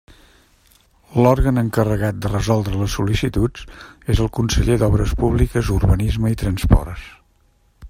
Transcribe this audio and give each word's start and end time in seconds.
L'òrgan 1.25 1.61
encarregat 1.63 2.17
de 2.23 2.31
resoldre 2.31 2.79
les 2.79 2.95
sol·licituds 2.99 3.67
és 4.15 4.23
el 4.25 4.33
conseller 4.39 4.81
d'Obres 4.85 5.15
Públiques, 5.23 5.73
Urbanisme 5.79 6.33
i 6.37 6.43
Transports. 6.45 7.09